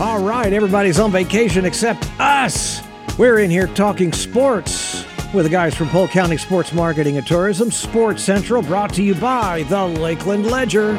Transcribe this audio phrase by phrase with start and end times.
[0.00, 2.82] All right, everybody's on vacation except us.
[3.16, 7.70] We're in here talking sports with the guys from Polk County Sports Marketing and Tourism,
[7.70, 10.94] Sports Central, brought to you by the Lakeland Ledger.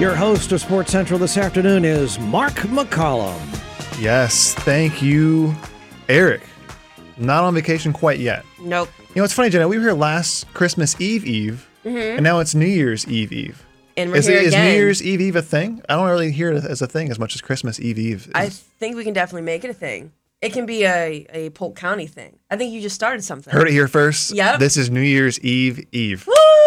[0.00, 3.38] Your host of Sports Central this afternoon is Mark McCollum.
[4.00, 5.54] Yes, thank you,
[6.08, 6.42] Eric.
[7.18, 8.44] Not on vacation quite yet.
[8.60, 8.88] Nope.
[9.10, 9.68] You know, it's funny, Jenna.
[9.68, 12.16] We were here last Christmas Eve Eve, mm-hmm.
[12.16, 13.64] and now it's New Year's Eve Eve.
[14.00, 14.64] And we're Is, here it, is again.
[14.64, 15.82] New Year's Eve Eve a thing?
[15.86, 18.26] I don't really hear it as a thing as much as Christmas Eve Eve.
[18.28, 18.32] Is.
[18.34, 20.12] I think we can definitely make it a thing.
[20.40, 22.38] It can be a, a Polk County thing.
[22.50, 23.52] I think you just started something.
[23.52, 24.32] Heard it here first.
[24.32, 24.58] Yep.
[24.58, 26.26] This is New Year's Eve Eve.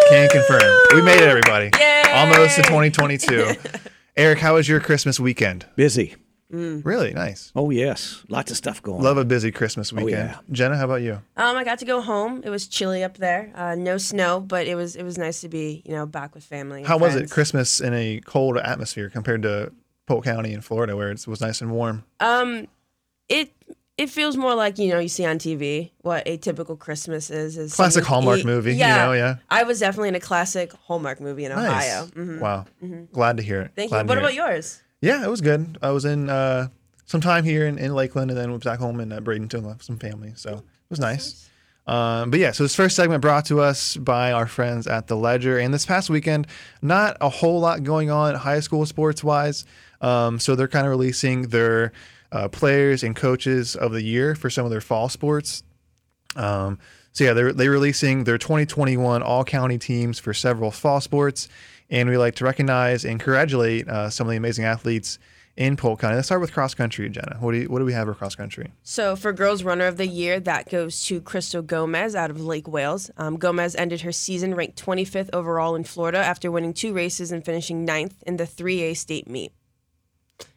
[0.09, 0.77] Can confirm.
[0.93, 1.71] We made it, everybody.
[1.79, 2.03] Yay!
[2.13, 3.53] Almost to 2022.
[4.15, 5.65] Eric, how was your Christmas weekend?
[5.75, 6.15] Busy.
[6.53, 7.51] Really nice.
[7.55, 8.23] Oh, yes.
[8.29, 10.13] Lots of stuff going Love a busy Christmas weekend.
[10.13, 10.39] Oh, yeah.
[10.51, 11.13] Jenna, how about you?
[11.35, 12.41] Um, I got to go home.
[12.45, 13.51] It was chilly up there.
[13.55, 16.43] Uh, no snow, but it was it was nice to be you know back with
[16.43, 16.79] family.
[16.79, 17.31] and How was it.
[17.31, 19.71] Christmas in a cold atmosphere compared to
[20.05, 22.03] Polk County in Florida where it was nice and warm?
[22.19, 22.67] Um,
[23.29, 23.51] it
[23.97, 27.57] it feels more like you know you see on TV what a typical Christmas is.
[27.57, 29.35] is Classic Hallmark y- movie, you Yeah, know, yeah.
[29.49, 31.91] I was definitely in a classic Hallmark movie in Nice.
[31.91, 32.05] Ohio.
[32.15, 32.39] Mhm.
[32.39, 32.65] Wow.
[33.11, 33.71] Glad to hear it.
[33.75, 34.07] Thank Glad you.
[34.09, 34.35] What about it.
[34.35, 34.82] yours?
[35.03, 35.77] Yeah, it was good.
[35.81, 36.69] I was in uh,
[37.05, 39.83] some time here in, in Lakeland and then was back home in uh, Bradenton with
[39.83, 40.31] some family.
[40.37, 41.49] So it was nice.
[41.85, 45.17] Um, but yeah, so this first segment brought to us by our friends at the
[45.17, 45.59] Ledger.
[45.59, 46.47] And this past weekend,
[46.81, 49.65] not a whole lot going on high school sports wise.
[49.99, 51.91] Um, so they're kind of releasing their
[52.31, 55.63] uh, players and coaches of the year for some of their fall sports.
[56.37, 56.79] Um,
[57.11, 61.49] so yeah, they're they're releasing their 2021 all county teams for several fall sports,
[61.93, 65.19] and we like to recognize and congratulate uh, some of the amazing athletes
[65.55, 66.15] in Polk County.
[66.15, 67.37] Let's start with cross country, Jenna.
[67.39, 68.71] What do you, what do we have for cross country?
[68.81, 72.67] So for girls runner of the year, that goes to Crystal Gomez out of Lake
[72.67, 73.11] Wales.
[73.15, 77.45] Um, Gomez ended her season ranked 25th overall in Florida after winning two races and
[77.45, 79.53] finishing ninth in the 3A state meet.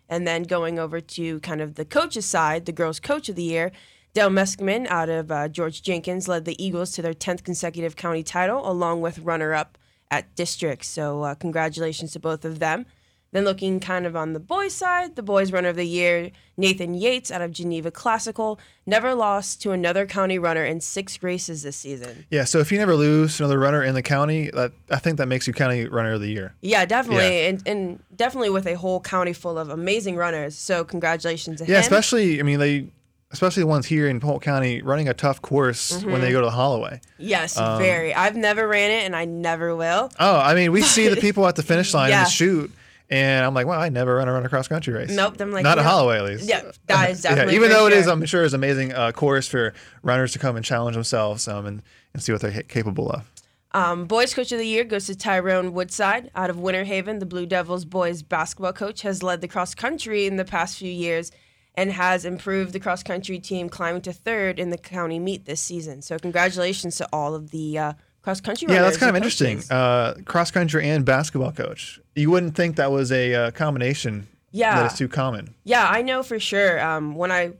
[0.08, 3.42] And then going over to kind of the coaches side, the girls coach of the
[3.42, 3.72] year,
[4.14, 8.22] Dale Meskman out of uh, George Jenkins led the Eagles to their 10th consecutive county
[8.22, 9.76] title, along with runner-up
[10.10, 10.84] at district.
[10.84, 12.86] So uh, congratulations to both of them.
[13.32, 16.94] Then looking kind of on the boys' side, the boys' runner of the year, Nathan
[16.94, 21.76] Yates out of Geneva Classical, never lost to another county runner in six races this
[21.76, 22.24] season.
[22.30, 25.26] Yeah, so if you never lose another runner in the county, that, I think that
[25.26, 26.54] makes you county runner of the year.
[26.62, 27.48] Yeah, definitely, Yeah.
[27.48, 30.56] And, and definitely with a whole county full of amazing runners.
[30.56, 31.72] So congratulations to Yeah, him.
[31.74, 32.88] Yeah, especially I mean they,
[33.36, 36.20] especially the ones here in Polk County running a tough course when Mm-hmm.
[36.22, 37.00] they go to the Holloway.
[37.18, 38.14] yes, Um, very.
[38.14, 40.10] I've never ran it, and I never will.
[40.18, 42.70] Oh, I mean we see the people at the finish line in the shoot.
[43.08, 45.10] And I'm like, well, I never run a run a cross country race.
[45.14, 45.82] Nope, I'm like, not a.
[45.84, 46.48] Holloway at least.
[46.48, 48.12] Yeah, that is definitely even for though it is, sure.
[48.12, 51.82] I'm sure, is amazing uh, course for runners to come and challenge themselves um, and,
[52.14, 53.30] and see what they're capable of.
[53.72, 57.20] Um, boys coach of the year goes to Tyrone Woodside out of Winter Haven.
[57.20, 60.90] The Blue Devils boys basketball coach has led the cross country in the past few
[60.90, 61.30] years
[61.76, 65.60] and has improved the cross country team, climbing to third in the county meet this
[65.60, 66.02] season.
[66.02, 67.92] So congratulations to all of the uh,
[68.22, 68.68] cross country.
[68.70, 69.62] Yeah, that's kind of interesting.
[69.70, 72.00] Uh, cross country and basketball coach.
[72.14, 74.80] You wouldn't think that was a uh, combination Yeah.
[74.80, 75.54] that is too common.
[75.64, 76.80] Yeah, I know for sure.
[76.82, 77.52] Um, when I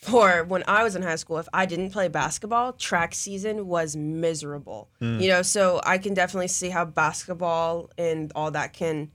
[0.00, 3.96] for when I was in high school, if I didn't play basketball, track season was
[3.96, 4.88] miserable.
[5.00, 5.18] Hmm.
[5.18, 9.10] You know, so I can definitely see how basketball and all that can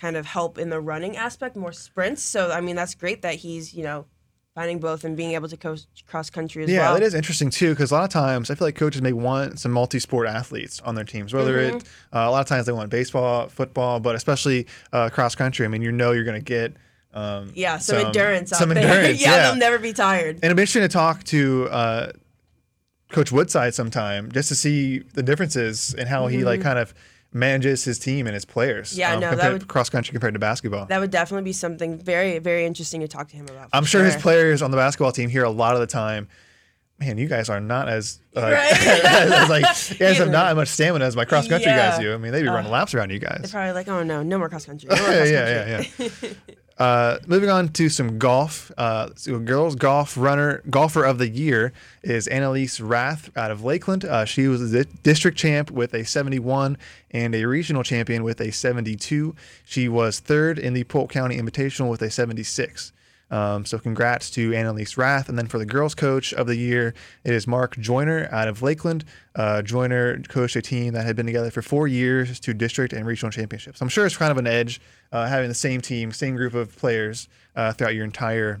[0.00, 2.22] kind of help in the running aspect, more sprints.
[2.22, 4.06] So I mean, that's great that he's you know
[4.54, 6.94] finding both and being able to coach cross country as Yeah, well.
[6.94, 9.12] Yeah, that is interesting too, because a lot of times I feel like coaches may
[9.12, 11.32] want some multi-sport athletes on their teams.
[11.32, 11.76] Whether Mm-hmm.
[11.76, 15.64] it, uh, a lot of times they want baseball, football, but especially uh, cross country.
[15.64, 16.72] I mean, you know, you're going to get
[17.14, 18.50] um, Yeah, some, endurance.
[18.50, 18.88] some out there.
[18.88, 19.20] endurance.
[19.24, 20.36] yeah, yeah, they'll never be tired.
[20.36, 22.12] And it'd be interesting to talk to uh,
[23.10, 26.92] Coach Woodside sometime just to see the differences in how he like kind of
[27.32, 28.96] manages his team and his players.
[28.96, 30.86] Yeah, no, that would- cross country compared to basketball.
[30.86, 33.68] That would definitely be something very, very interesting to talk to him about.
[33.72, 36.28] I'm sure, his players on the basketball team hear a lot of the time.
[36.98, 38.72] Man, you guys are not as uh, Right?
[38.86, 42.12] as, like you guys have not as much stamina as my cross country guys do.
[42.12, 43.38] I mean, they'd be running laps around you guys.
[43.40, 44.88] They're probably like, oh no, no more cross country.
[44.90, 46.10] No more yeah, cross yeah, country.
[46.20, 46.54] yeah, yeah.
[46.80, 48.72] Uh, moving on to some golf.
[48.78, 54.06] Uh, so girls golf runner golfer of the year is Annalise Rath out of Lakeland.
[54.06, 54.72] Uh, she was
[55.02, 56.78] district champ with a 71
[57.10, 59.36] and a regional champion with a 72.
[59.62, 62.92] She was third in the Polk County Invitational with a 76.
[63.30, 65.28] Um, so congrats to Annalise Rath.
[65.28, 66.94] And then for the girls coach of the year,
[67.24, 69.04] it is Mark Joyner out of Lakeland.
[69.34, 73.06] Uh, Joyner coached a team that had been together for four years to district and
[73.06, 73.80] regional championships.
[73.80, 74.80] I'm sure it's kind of an edge
[75.12, 78.60] uh, having the same team, same group of players uh, throughout your entire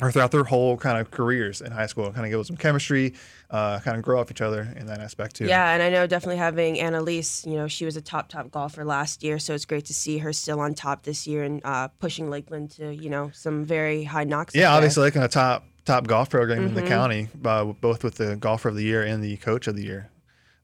[0.00, 3.14] or throughout their whole kind of careers in high school, kind of give some chemistry,
[3.50, 5.46] uh, kind of grow off each other in that aspect too.
[5.46, 8.84] Yeah, and I know definitely having Annalise, you know, she was a top top golfer
[8.84, 11.88] last year, so it's great to see her still on top this year and uh,
[11.98, 14.54] pushing Lakeland to you know some very high knocks.
[14.54, 18.16] Yeah, obviously like in a top top golf program in the county, uh, both with
[18.16, 20.10] the golfer of the year and the coach of the year.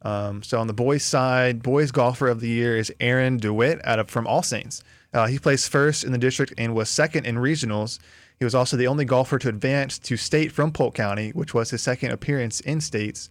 [0.02, 3.98] Um, so on the boys' side, boys golfer of the year is Aaron DeWitt out
[3.98, 4.84] of from All Saints.
[5.12, 7.98] Uh, he placed first in the district and was second in regionals.
[8.38, 11.70] He was also the only golfer to advance to state from Polk County, which was
[11.70, 13.28] his second appearance in states.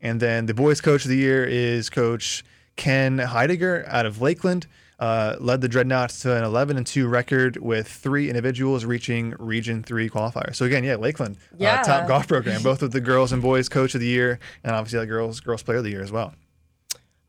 [0.00, 2.44] And then the boys' coach of the year is Coach
[2.76, 4.66] Ken Heidegger out of Lakeland.
[4.98, 9.84] Uh, led the Dreadnoughts to an 11 and 2 record with three individuals reaching Region
[9.84, 10.56] 3 qualifiers.
[10.56, 11.82] So again, yeah, Lakeland, Yeah.
[11.82, 14.74] uh, top golf program, both with the girls and boys coach of the year, and
[14.74, 16.34] obviously the girls girls player of the year as well.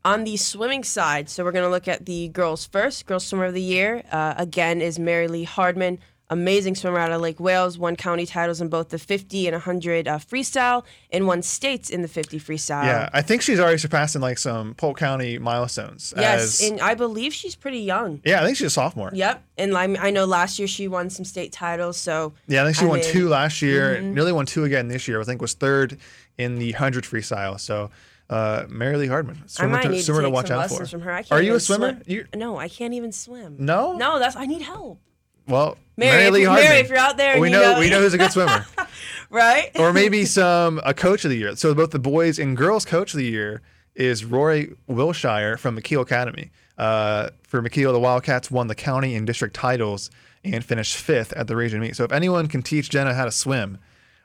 [0.04, 3.06] On the swimming side, so we're going to look at the girls first.
[3.06, 6.00] Girls swimmer of the year uh, again is Mary Lee Hardman,
[6.30, 7.76] amazing swimmer out of Lake Wales.
[7.78, 12.00] Won county titles in both the 50 and 100 uh, freestyle, and won states in
[12.02, 12.84] the 50 freestyle.
[12.84, 16.14] Yeah, I think she's already surpassing like some Polk County milestones.
[16.16, 18.22] Yes, as- and I believe she's pretty young.
[18.24, 19.10] yeah, I think she's a sophomore.
[19.12, 21.96] Yep, and I, I know last year she won some state titles.
[21.98, 23.12] So Yeah, I think she I won mean- mm-hmm.
[23.18, 24.00] two last year.
[24.00, 25.20] Nearly won two again this year.
[25.20, 25.98] I think was third
[26.38, 27.58] in the hundred freestyle.
[27.60, 27.90] So
[28.30, 30.54] uh, Mary Lee Hardman, I swimmer, might to, need to swimmer take to watch some
[30.56, 30.86] out lessons for.
[30.86, 31.12] from her.
[31.12, 32.00] I can't Are you a swimmer?
[32.06, 33.56] You No, I can't even swim.
[33.58, 33.94] No?
[33.96, 35.00] no, that's I need help.
[35.50, 36.68] Well, Mary, Mary Lee Hardman.
[36.68, 38.64] Mary, if you're out there, we you know, know- we know who's a good swimmer.
[39.32, 39.70] Right?
[39.78, 41.54] or maybe some a coach of the year.
[41.54, 43.62] So both the boys and girls coach of the year
[43.94, 46.50] is Roy Wilshire from McKeel Academy.
[46.76, 50.10] Uh, for McKeel, the Wildcats won the county and district titles
[50.42, 51.94] and finished fifth at the region meet.
[51.94, 53.78] So if anyone can teach Jenna how to swim,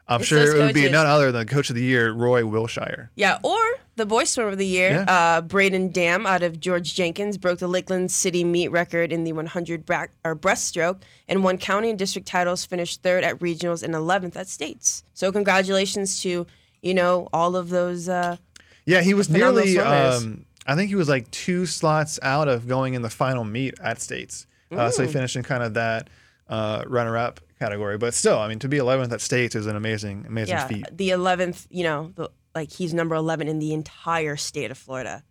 [0.08, 3.10] I'm It's sure it would be none other than coach of the year, Roy Wilshire.
[3.16, 3.58] Yeah, or
[3.96, 5.06] the boys swimmer of the year, Yeah.
[5.38, 9.32] uh, Braden Dam out of George Jenkins broke the Lakeland City meet record in the
[9.34, 12.64] 100 bra- or breaststroke and won county and district titles.
[12.66, 15.04] Finished third at regionals and 11th at states.
[15.16, 16.46] So congratulations to
[16.82, 18.08] you know all of those.
[18.08, 18.38] Uh,
[18.86, 19.80] Yeah, he was nearly.
[19.80, 23.74] Um, I think he was like two slots out of going in the final meet
[23.84, 24.46] at states.
[24.72, 26.10] Uh, so he finished in kind of that
[26.50, 27.98] uh, runner-up category.
[27.98, 30.86] But still, I mean, to be 11th at states is an amazing, amazing yeah, feat.
[30.92, 31.68] the 11th.
[31.70, 35.24] You know, the, like he's number 11 in the entire state of Florida.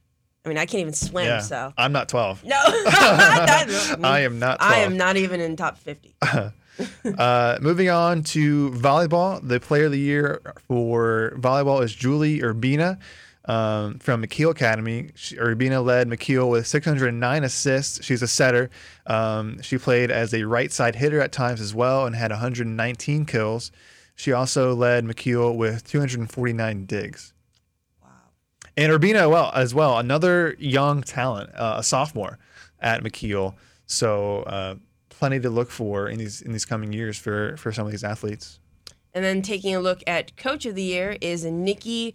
[0.45, 2.45] I mean, I can't even swim, Yeah, so I'm not 12.
[2.45, 2.51] no,
[2.85, 4.73] That- I am not 12.
[4.75, 6.17] I am not even in top 50.
[7.17, 12.99] Uh, moving on to volleyball, the player of the year for volleyball is Julie Urbina
[13.47, 15.11] um, from McKeel Academy.
[15.15, 18.05] She, Urbina led McKeel with 609 assists.
[18.05, 18.71] She's a setter.
[19.07, 23.25] Um, she played as a right side hitter at times as well and had 119
[23.27, 23.71] kills.
[24.15, 27.33] She also led McKeel with 249 digs.
[28.03, 28.09] Wow.
[28.77, 32.39] And Urbina, well, as well, another young talent, uh, a sophomore
[32.81, 33.55] at McKeel.
[33.87, 34.77] So uh,
[35.09, 38.05] plenty to look for in these in these coming years for for some of these
[38.05, 38.61] athletes.
[39.13, 42.15] And then taking a look at Coach of the Year is Nikki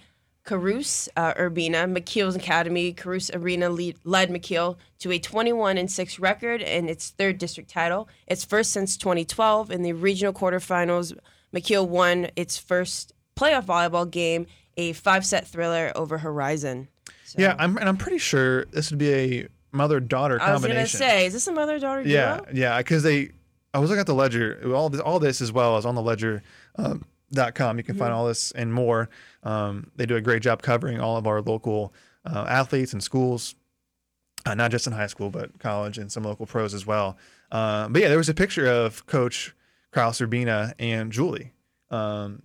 [0.49, 2.91] Caruso uh, Urbina, McKeel's Academy.
[2.91, 7.69] Caruso Urbina lead, led McKeel to a 21 and 6 record and its third district
[7.69, 8.09] title.
[8.25, 11.15] Its first since 2012 in the regional quarterfinals.
[11.53, 16.87] McKeel won its first playoff volleyball game, a five set thriller over Horizon.
[17.25, 20.65] So, Yeah, I'm and I'm pretty sure this would be a mother daughter I was
[20.65, 22.11] gonna say, is this a mother daughter duo?
[22.11, 23.29] yeah, yeah, because they.
[23.71, 24.59] I was looking at the ledger.
[24.73, 26.41] All this, all this as well as on the ledger.
[26.75, 27.77] Um, dot com.
[27.77, 27.99] You can Mm-hmm.
[28.03, 29.09] find all this and more.
[29.43, 31.93] Um, they do a great job covering all of our local
[32.25, 33.55] uh, athletes and schools,
[34.45, 37.17] uh, not just in high school, but college and some local pros as well.
[37.51, 39.55] Uh, but yeah, there was a picture of Coach
[39.91, 41.53] Caruso Urbina and Julie.
[41.89, 42.43] Um,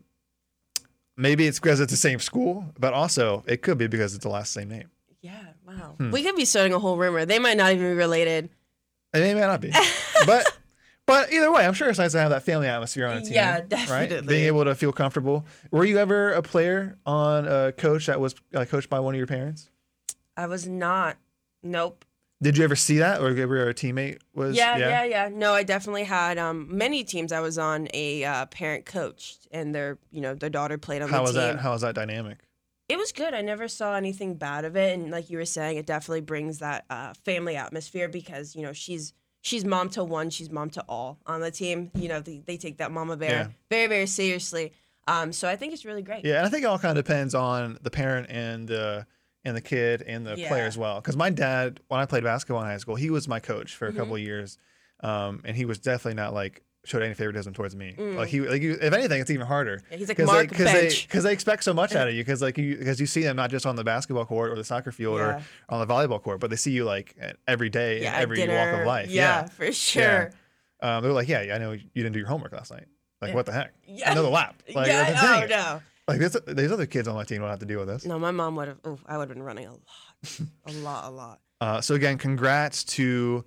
[1.16, 4.30] maybe it's because it's the same school, but also it could be because it's the
[4.30, 4.88] last same name.
[5.20, 5.94] Yeah, wow.
[5.98, 6.10] Hmm.
[6.10, 7.24] We could be starting a whole rumor.
[7.24, 8.50] They might not even be related.
[9.12, 9.70] And they may not be,
[10.26, 10.56] but
[11.06, 13.34] but either way, I'm sure it's nice to have that family atmosphere on a team.
[13.34, 14.16] Yeah, definitely.
[14.16, 14.26] Right?
[14.26, 15.46] Being able to feel comfortable.
[15.70, 19.18] Were you ever a player on a coach that was uh, coached by one of
[19.18, 19.70] your parents?
[20.36, 21.16] I was not.
[21.62, 22.04] Nope.
[22.42, 24.56] Did you ever see that, or ever a teammate was?
[24.56, 28.46] Yeah, yeah, yeah, No, I definitely had um, many teams I was on a uh,
[28.46, 31.40] parent coached, and their you know their daughter played on How the was team.
[31.40, 31.60] that?
[31.60, 32.38] How was that dynamic?
[32.88, 33.32] It was good.
[33.32, 36.58] I never saw anything bad of it, and like you were saying, it definitely brings
[36.58, 40.82] that uh, family atmosphere because you know she's she's mom to one, she's mom to
[40.88, 41.90] all on the team.
[41.94, 43.46] You know they, they take that mama bear Yeah.
[43.70, 44.72] very very seriously.
[45.06, 46.24] Um, so I think it's really great.
[46.24, 49.02] Yeah, and I think it all kind of depends on the parent and uh,
[49.44, 50.96] and the kid and the player as well.
[51.00, 53.86] Because my dad, when I played basketball in high school, he was my coach for
[53.88, 53.96] a Mhm.
[53.96, 54.58] couple of years,
[55.00, 57.94] um, and he was definitely not like showed any favoritism towards me.
[57.98, 58.16] Mm.
[58.16, 59.80] Like he, like you, if anything, it's even harder.
[59.90, 61.08] Yeah, he's like Because Mark they, they, Bench.
[61.08, 63.36] 'cause they expect so much out of you because like you because you see them
[63.36, 65.24] not just on the basketball court or the soccer field Yeah.
[65.24, 67.16] or on the volleyball court, but they see you like
[67.48, 68.80] every day yeah, every walk dinner.
[68.82, 69.10] of life.
[69.10, 70.30] Yeah, for sure.
[70.82, 72.84] Um, they're like, yeah, I know you didn't do your homework last night.
[73.22, 73.72] Like what the heck?
[73.86, 74.12] Yeah.
[74.12, 74.62] Another lap.
[74.74, 75.50] Like, yeah, oh it.
[75.50, 75.80] no.
[76.06, 78.04] Like there's, there's other kids on my team don't have to deal with this.
[78.04, 78.78] No, my mom would have.
[78.84, 79.80] Oh, I would have been running a lot,
[80.66, 81.40] a lot, a lot.
[81.62, 83.42] Uh, so again, congrats to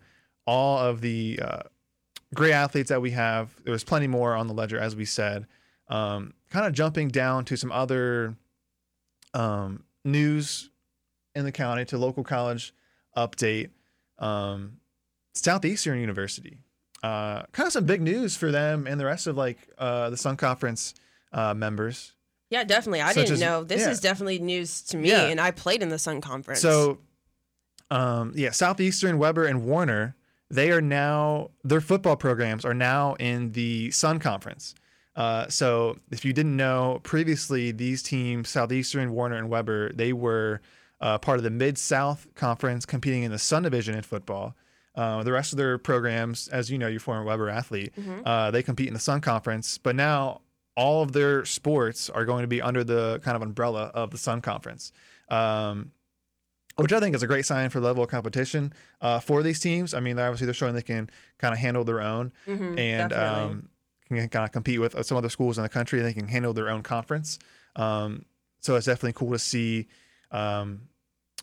[0.48, 1.60] all of the uh,
[2.34, 3.50] great athletes that we have.
[3.64, 5.48] There was plenty more on the ledger, as we said.
[5.88, 8.36] Um, kind of jumping down to some other
[9.34, 10.70] um, news
[11.36, 12.74] in the county to local college
[13.16, 13.70] update.
[14.20, 14.78] Um,
[15.34, 16.58] Southeastern University.
[17.04, 20.18] Uh, kind of some big news for them and the rest of like uh, the
[20.18, 20.96] Sun Conference
[21.32, 22.14] uh, members.
[22.50, 23.02] Yeah, definitely.
[23.02, 23.64] I Such didn't as- know.
[23.64, 23.90] This yeah.
[23.92, 25.28] is definitely news to me, Yeah.
[25.28, 26.60] and I played in the Sun Conference.
[26.62, 26.98] So,
[27.92, 30.16] um, yeah, Southeastern, Webber, and Warner,
[30.50, 34.76] they are now their football programs are now in the Sun Conference.
[35.16, 40.62] Uh, so, if you didn't know, previously these teams, Southeastern, Warner, and Webber, they were
[41.02, 44.56] uh, part of the Mid South Conference, competing in the Sun Division in football.
[44.96, 47.94] Uh, the rest of their programs, as you know, you're former Webber athlete,
[48.26, 49.78] uh, they compete in the Sun Conference.
[49.78, 50.42] But now
[50.76, 54.18] all of their sports are going to be under the kind of umbrella of the
[54.18, 54.92] Sun Conference.
[55.30, 55.92] Um,
[56.78, 59.60] which I think is a great sign for the level of competition uh, for these
[59.60, 59.94] teams.
[59.94, 63.70] I mean, obviously they're showing they can kind of handle their own Mhm, and um,
[64.08, 66.00] can kind of compete with some other schools in the country.
[66.00, 67.40] And they can handle their own conference.
[67.76, 68.26] Um,
[68.62, 69.88] so it's definitely cool to see
[70.32, 70.82] um,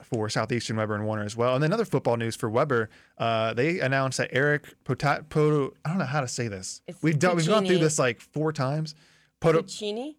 [0.02, 1.54] for Southeastern Webber and Warner as well.
[1.54, 5.88] And then another football news for Webber, uh, they announced that Eric Pota- Poto, I
[5.90, 6.80] don't know how to say this.
[6.86, 8.94] It's We've done, we've gone through this like four times.
[9.40, 10.16] Poto, Puccini.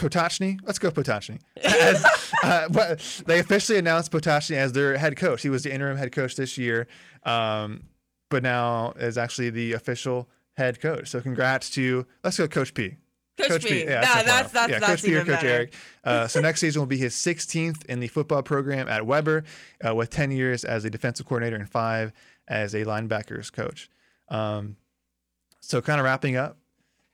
[0.00, 0.58] Potachny.
[0.64, 1.40] Let's go Potachny.
[1.62, 2.04] As,
[2.42, 5.42] uh, they officially announced Potachny as their head coach.
[5.42, 6.86] He was the interim head coach this year,
[7.24, 7.84] um,
[8.30, 11.08] but now is actually the official head coach.
[11.08, 12.96] So congrats to let's go Coach P.
[13.38, 13.84] Coach P.
[13.84, 15.48] Yeah, Nah, the that's- that's- yeah, that's Coach P or Coach better.
[15.48, 15.74] Eric.
[16.04, 19.44] Uh, so next season will be his 16th in the football program at Webber,
[19.86, 22.12] uh, with 10 years as a defensive coordinator and five
[22.48, 23.88] as a linebackers coach.
[24.28, 24.76] Um,
[25.60, 26.58] so kind of wrapping up.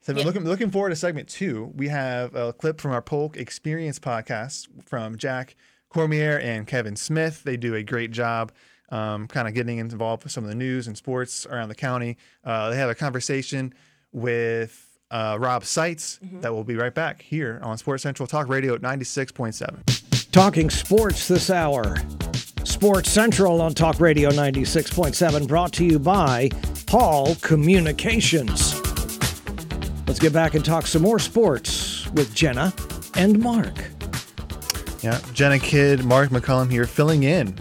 [0.06, 0.22] So Yeah.
[0.24, 4.68] looking looking forward to segment two, we have a clip from our Polk Experience podcast
[4.84, 5.56] from Jack
[5.88, 7.42] Cormier and Kevin Smith.
[7.42, 8.52] They do a great job,
[8.90, 12.18] um, kind of getting involved with some of the news and sports around the county.
[12.44, 13.74] Uh, they have a conversation
[14.12, 18.74] with uh, Rob Seitz that will be right back here on Sports Central Talk Radio
[18.74, 19.82] at ninety six point seven.
[20.30, 21.96] Talking sports this hour.
[22.62, 26.50] Sports Central on Talk Radio 96.7, brought to you by
[26.86, 28.74] Paul Communications.
[30.06, 32.72] Let's get back and talk some more sports with Jenna
[33.14, 33.74] and Mark.
[35.02, 37.52] Yeah, Jenna Kidd, Mark McCollum here, filling in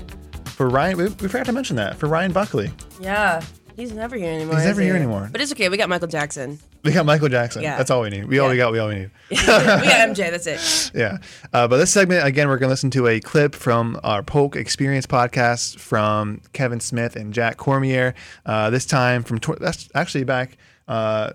[0.46, 0.98] for Ryan.
[0.98, 2.72] We, we forgot to mention that for Ryan Buckley.
[3.00, 3.44] Yeah,
[3.76, 4.56] he's never here anymore.
[4.56, 5.28] He's is never here anymore.
[5.32, 5.70] But it's okay.
[5.70, 6.60] We got Michael Jackson.
[6.84, 7.64] We got Michael Jackson.
[7.64, 7.78] Yeah.
[7.78, 8.26] That's all we need.
[8.26, 8.66] We already Yeah.
[8.66, 8.72] got.
[8.74, 9.12] We all we need.
[9.32, 10.30] we got MJ.
[10.32, 10.92] That's it.
[11.00, 11.18] Yeah.
[11.52, 14.56] Uh, but this segment, again, we're going to listen to a clip from our Polk
[14.56, 18.14] Experience podcast from Kevin Smith and Jack Cormier.
[18.46, 21.32] Uh, this time from, tw- that's actually back uh,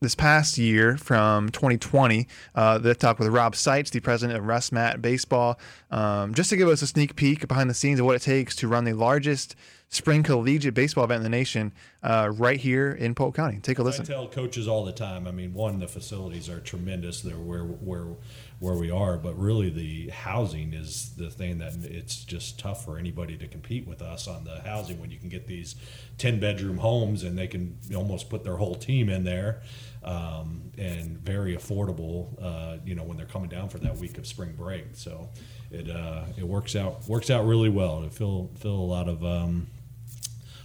[0.00, 2.28] this past year from 2020.
[2.54, 5.58] Uh, they talk with Rob Seitz, the president of RussMatt Baseball,
[5.90, 8.54] um, just to give us a sneak peek behind the scenes of what it takes
[8.56, 9.56] to run the largest
[9.88, 11.72] spring collegiate baseball event in the nation
[12.02, 13.58] uh, right here in Polk County.
[13.60, 14.04] Take a I listen.
[14.04, 15.26] tell coaches all the time.
[15.26, 17.20] I mean, one, the facilities are tremendous.
[17.20, 18.16] They're where where
[18.58, 22.98] where we are, but really the housing is the thing that it's just tough for
[22.98, 25.76] anybody to compete with us on the housing when you can get these
[26.18, 29.62] ten bedroom homes and they can almost put their whole team in there.
[30.06, 34.26] Um, and very affordable, uh, you know, when they're coming down for that week of
[34.26, 34.84] spring break.
[34.92, 35.30] So
[35.70, 38.02] it uh, it works out works out really well.
[38.02, 39.66] To fill fill a lot of um,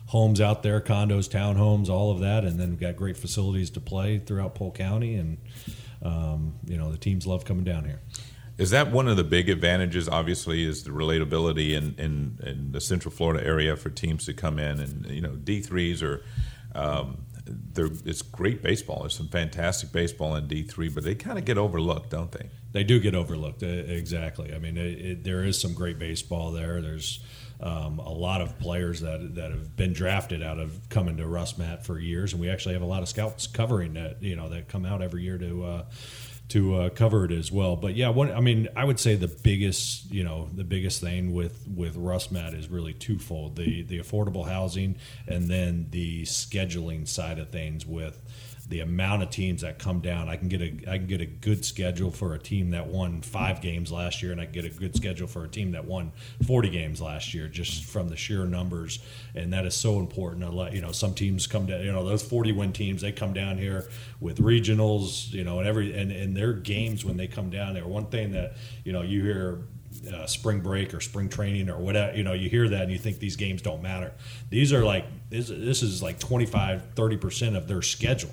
[0.08, 3.80] homes out there, condos, townhomes, all of that, and then we've got great facilities to
[3.80, 5.38] play throughout Polk County, and
[6.04, 8.02] um, you know the teams love coming down here.
[8.58, 10.08] Is that one of the big advantages?
[10.08, 14.60] Obviously, is the relatability in, in, in the Central Florida area for teams to come
[14.60, 16.24] in, and you know D threes are.
[16.74, 19.02] Um, they're, it's great baseball.
[19.02, 22.50] There's some fantastic baseball in D three, but they kind of get overlooked, don't they?
[22.72, 24.54] They do get overlooked, exactly.
[24.54, 26.82] I mean, it, it, there is some great baseball there.
[26.82, 27.20] There's
[27.60, 31.84] um, a lot of players that that have been drafted out of coming to RussMatt
[31.86, 34.24] for years, and we actually have a lot of scouts covering that.
[34.24, 35.64] You know, that come out every year to.
[35.64, 35.86] Uh,
[36.51, 37.75] to uh, cover it as well.
[37.75, 41.34] But yeah, what I mean, I would say the biggest, you know, the biggest thing
[41.34, 47.39] with with RussMatt is really twofold: the the affordable housing, and then the scheduling side
[47.39, 48.21] of things with
[48.72, 50.30] the amount of teams that come down.
[50.30, 53.22] I can get a I can get a good schedule for a team that won
[53.22, 55.84] five games last year, and I can get a good schedule for a team that
[55.84, 56.13] won
[56.48, 59.00] forty games last year, just from the sheer numbers.
[59.36, 60.51] And that is so important.
[60.56, 61.82] Let you know, some teams come down.
[61.82, 63.90] You know, those forty win teams they come down here
[64.22, 65.32] with regionals.
[65.34, 67.86] You know, and every and and their games when they come down there.
[67.86, 69.60] One thing that you know you hear
[70.13, 72.98] uh, spring break or spring training or whatever you know you hear that and you
[72.98, 74.13] think these games don't matter
[74.50, 78.32] these are like this, this is like 25 30% of their schedule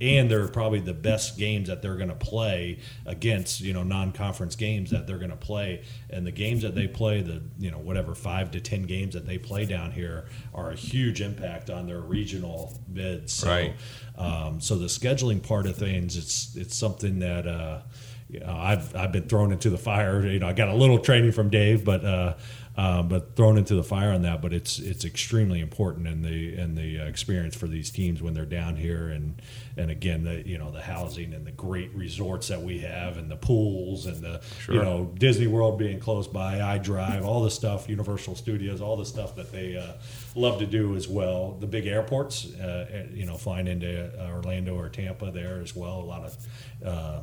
[0.00, 4.56] and they're probably the best games that they're going to play against you know non-conference
[4.56, 5.82] games that they're going to play.
[6.08, 9.26] And the games that they play the you know whatever five to ten games that
[9.26, 13.32] they play down here are a huge impact on their regional bids.
[13.32, 13.74] So, Right.
[14.16, 17.80] um, so the scheduling part of things it's it's something that uh,
[18.28, 20.24] you know, I've I've been thrown into the fire.
[20.26, 22.34] You know I got a little training from Dave but uh,
[22.76, 24.40] um, but thrown into the fire on that.
[24.40, 28.34] But it's it's extremely important in the in the uh, experience for these teams when
[28.34, 29.40] they're down here, and
[29.76, 33.30] and again the you know the housing and the great resorts that we have, and
[33.30, 37.88] the pools and the you know Disney World being close by, iDrive, all the stuff,
[37.88, 39.92] Universal Studios, all the stuff that they uh,
[40.34, 41.56] love to do as well.
[41.60, 46.00] The big airports, uh, you know, flying into Orlando or Tampa there as well.
[46.00, 46.46] A lot of
[46.84, 47.20] uh,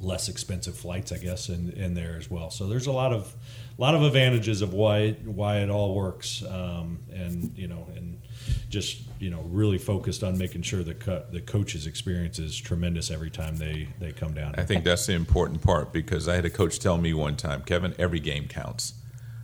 [0.00, 2.50] less expensive flights, I guess, in, in there as well.
[2.50, 3.34] So there's a lot of
[3.80, 8.20] lot of advantages of why why it all works, um, and you know, and
[8.68, 13.10] just you know, really focused on making sure the co- the coach's experience is tremendous
[13.10, 14.54] every time they they come down.
[14.56, 17.62] I think that's the important part because I had a coach tell me one time,
[17.62, 18.94] Kevin, every game counts.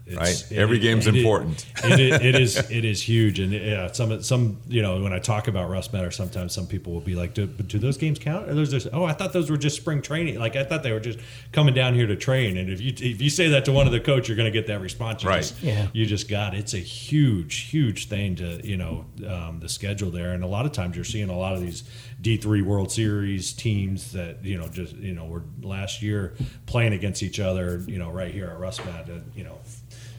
[0.06, 0.52] It's- right?
[0.52, 1.66] it- Every game's it- important.
[1.84, 5.18] It, it, it is it is huge, and yeah, some some you know when I
[5.18, 8.48] talk about Russ Matter, sometimes some people will be like, "Do, do those games count?"
[8.48, 10.38] Or those just oh, I thought those were just spring training.
[10.38, 11.18] Like I thought they were just
[11.52, 12.56] coming down here to train.
[12.56, 14.56] And if you if you say that to one of the coach, you're going to
[14.56, 15.22] get that response.
[15.24, 15.38] You Right.
[15.42, 15.88] just- Yeah.
[15.92, 20.32] You just got it's a huge huge thing to you know um, the schedule there,
[20.32, 21.82] and a lot of times you're seeing a lot of these
[22.20, 26.34] D three World Series teams that you know just you know were last year
[26.66, 27.82] playing against each other.
[27.86, 29.58] You know right here at RussMatt, uh, you know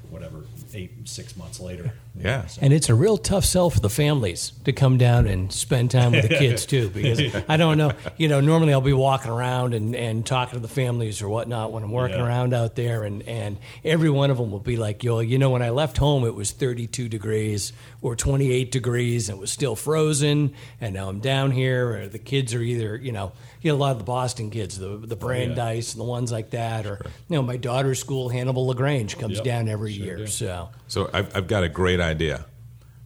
[0.10, 1.92] whatever eight six months later.
[2.20, 2.46] Yeah.
[2.48, 5.92] So- And it's a real tough sell for the families to come down and spend
[5.92, 9.32] time with the kids too, because I don't know, you know, normally I'll be walking
[9.32, 12.26] around and, and talking to the families or whatnot when I'm working Yeah.
[12.26, 15.50] around out there, and, and every one of them will be like, yo, you know,
[15.52, 17.72] when I left home, it was 32 degrees
[18.02, 22.20] or 28 degrees and it was still frozen, and now I'm down here, or the
[22.20, 23.32] kids are either, you know,
[23.68, 26.52] you know, a lot of the Boston kids, the the Brandeis and the ones like
[26.52, 30.18] that, or you know, my daughter's school, Hannibal LaGrange, comes Yep, down every sure year,
[30.18, 30.28] do.
[30.28, 30.70] so.
[30.88, 32.46] So I've, I've got a great idea.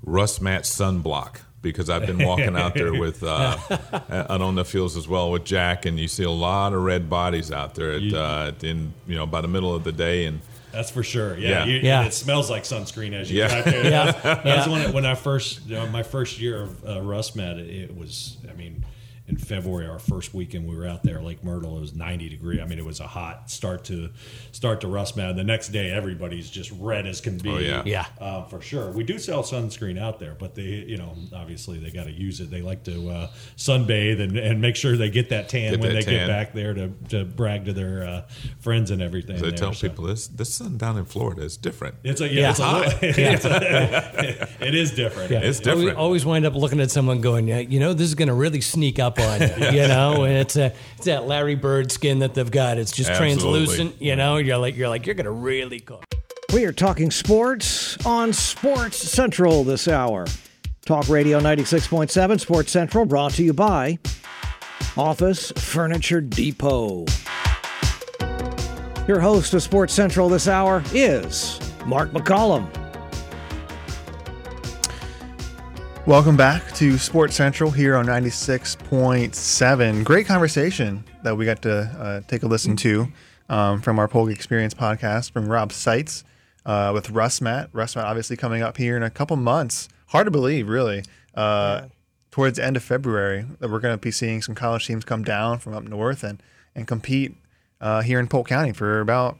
[0.05, 3.55] RussMatt sunblock because I've been walking out there with uh,
[4.09, 7.09] and on the fields as well with Jack, and you see a lot of red
[7.09, 10.25] bodies out there at, You- uh, in you know by the middle of the day,
[10.25, 11.37] and That's for sure.
[11.37, 11.65] Yeah, Yeah.
[11.65, 11.99] You, Yeah.
[11.99, 13.47] and it smells like sunscreen as you Yeah.
[13.49, 13.83] drive there.
[13.91, 14.11] Yeah.
[14.11, 14.69] That Yeah.
[14.69, 18.37] when, when I first, you know, my first year of uh, RussMatt, it, it was,
[18.49, 18.83] I mean,
[19.31, 22.59] in February, our first weekend we were out there, Lake Myrtle, it was 90 degree.
[22.61, 24.09] I mean, it was a hot start to
[24.51, 25.37] start to RussMatt.
[25.37, 27.49] The next day, everybody's just red as can be.
[27.49, 27.81] Oh, yeah.
[27.85, 28.05] Yeah.
[28.19, 28.91] Uh, for sure.
[28.91, 32.41] We do sell sunscreen out there, but they, you know, obviously they got to use
[32.41, 32.51] it.
[32.51, 35.93] They like to uh, sunbathe and, and make sure they get that tan Get when
[35.93, 38.21] that they get back there to, to brag to their uh,
[38.59, 39.37] friends and everything.
[39.37, 39.87] They there, tell so.
[39.87, 41.95] people this this sun down in Florida is different.
[42.03, 42.49] It's a yeah, Yeah.
[42.51, 45.31] it's a it's a, it is different.
[45.31, 45.97] It's I different.
[45.97, 48.61] always wind up looking at someone going, yeah, you know, this is going to really
[48.61, 49.41] sneak up on
[49.73, 52.77] you, you know, and it's a, it's that Larry Bird skin that they've got.
[52.77, 53.65] It's just Absolutely.
[53.65, 54.37] translucent, you know.
[54.37, 56.03] You're like, you're like, you're going to really cook.
[56.53, 60.25] We are talking sports on Sports Central this hour.
[60.85, 63.99] Talk Radio 96.7, Sports Central, brought to you by
[64.97, 67.05] Office Furniture Depot.
[69.07, 72.80] Your host of Sports Central this hour is Mark McCollum.
[76.11, 80.03] Welcome back to Sports Central here on 96.7.
[80.03, 83.07] Great conversation that we got to uh, take a listen to
[83.47, 86.25] um, from our Polk Experience podcast from Rob Seitz
[86.65, 87.69] uh, with RussMatt.
[87.71, 89.87] Russ Matt obviously coming up here in a couple months.
[90.07, 91.05] Hard to believe, really.
[91.33, 91.83] Uh,
[92.29, 95.23] Towards the end of February, that we're going to be seeing some college teams come
[95.23, 96.43] down from up north and,
[96.75, 97.37] and compete
[97.79, 99.37] uh, here in Polk County for about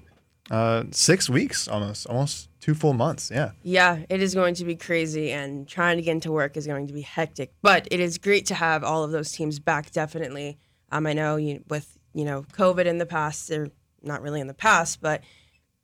[0.51, 3.31] uh, six weeks almost, almost two full months.
[3.33, 3.51] Yeah.
[3.63, 6.87] Yeah, it is going to be crazy, and trying to get into work is going
[6.87, 7.53] to be hectic.
[7.61, 9.91] But it is great to have all of those teams back.
[9.91, 10.57] Definitely,
[10.91, 13.69] um, I know you, with you know COVID in the past, or
[14.03, 15.23] not really in the past, but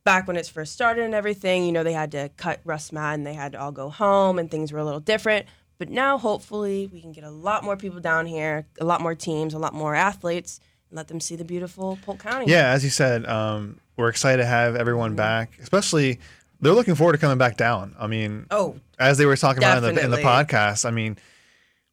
[0.03, 3.25] back when it's first started and everything, you know they had to cut Russ and
[3.25, 5.45] they had to all go home, and things were a little different.
[5.77, 9.15] But now, hopefully, we can get a lot more people down here, a lot more
[9.15, 10.59] teams, a lot more athletes,
[10.91, 12.45] let them see the beautiful Polk County.
[12.51, 15.57] Yeah, as you said, um, we're excited to have everyone back.
[15.61, 16.19] Especially,
[16.61, 17.95] they're looking forward to coming back down.
[17.99, 21.17] I mean, Oh, as they were talking about in the, in the podcast, I mean,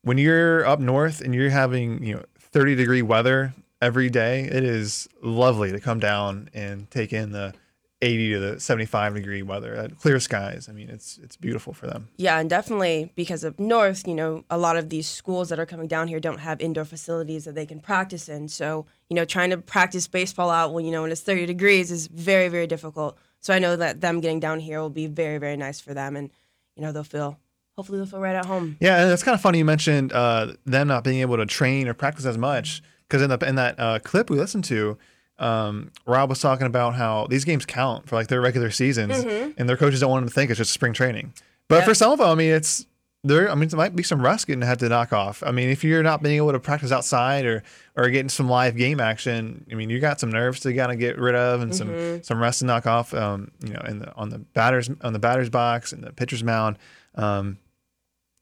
[0.02, 4.64] when you're up north and you're having you know 30 degree weather every day, it
[4.64, 7.54] is lovely to come down and take in the
[8.02, 10.68] 80 to the 75 degree weather, uh, clear skies.
[10.68, 12.08] I mean, it's it's beautiful for them.
[12.16, 15.66] Yeah, and definitely because of North, you know, a lot of these schools that are
[15.66, 18.48] coming down here don't have indoor facilities that they can practice in.
[18.48, 21.90] So, you know, trying to practice baseball out when, you know, when it's 30 degrees
[21.90, 23.16] is very, very difficult.
[23.40, 26.16] So I know that them getting down here will be very, very nice for them
[26.16, 26.30] and,
[26.76, 27.38] you know, they'll feel
[27.76, 28.76] hopefully they'll feel right at home.
[28.80, 31.88] Yeah, and it's kind of funny you mentioned uh, them not being able to train
[31.88, 34.98] or practice as much because in the in that uh, clip we listened to,
[35.38, 39.18] um, Rob was talking about how these games count for like their regular seasons,
[39.56, 41.32] and their coaches don't want them to think it's just spring training.
[41.68, 41.84] But Yep.
[41.86, 42.86] for some of them, I mean, it's
[43.24, 43.50] there.
[43.50, 45.42] I mean, there might be some rust getting had to knock off.
[45.44, 47.62] I mean, if you're not being able to practice outside or
[47.96, 50.98] or getting some live game action, I mean, you got some nerves to kind of
[50.98, 53.12] get rid of and some some rust to knock off.
[53.14, 56.44] Um, you know, in the on the batters on the batters box and the pitcher's
[56.44, 56.78] mound.
[57.16, 57.58] Um,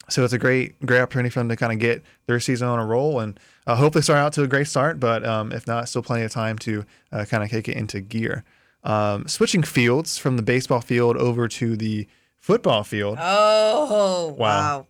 [0.09, 2.79] so it's a great, great opportunity for them to kind of get their season on
[2.79, 4.99] a roll, and uh, hope they start out to a great start.
[5.01, 8.01] But um, if not, still plenty of time to uh, kind of kick it into
[8.01, 8.45] gear.
[8.85, 13.17] Um, switching fields from the baseball field over to the football field.
[13.21, 14.37] Oh, Wow.
[14.37, 14.87] wow.